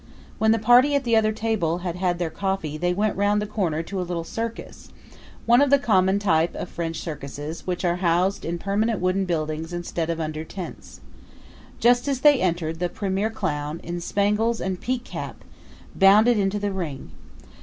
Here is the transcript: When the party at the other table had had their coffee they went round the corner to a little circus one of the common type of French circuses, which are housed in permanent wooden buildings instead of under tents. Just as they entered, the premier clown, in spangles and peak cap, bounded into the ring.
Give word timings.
When 0.39 0.51
the 0.51 0.57
party 0.57 0.95
at 0.95 1.03
the 1.03 1.15
other 1.15 1.31
table 1.31 1.77
had 1.85 1.95
had 1.95 2.17
their 2.17 2.31
coffee 2.31 2.75
they 2.75 2.91
went 2.91 3.15
round 3.15 3.39
the 3.39 3.45
corner 3.45 3.83
to 3.83 4.01
a 4.01 4.01
little 4.01 4.23
circus 4.23 4.89
one 5.45 5.61
of 5.61 5.69
the 5.69 5.77
common 5.77 6.17
type 6.17 6.55
of 6.55 6.69
French 6.69 6.99
circuses, 6.99 7.67
which 7.67 7.85
are 7.85 7.97
housed 7.97 8.43
in 8.43 8.57
permanent 8.57 8.99
wooden 8.99 9.25
buildings 9.25 9.73
instead 9.73 10.09
of 10.09 10.19
under 10.19 10.43
tents. 10.43 11.01
Just 11.79 12.07
as 12.07 12.21
they 12.21 12.41
entered, 12.41 12.79
the 12.79 12.89
premier 12.89 13.29
clown, 13.29 13.79
in 13.83 14.01
spangles 14.01 14.59
and 14.59 14.81
peak 14.81 15.03
cap, 15.03 15.43
bounded 15.95 16.35
into 16.39 16.57
the 16.57 16.71
ring. 16.71 17.11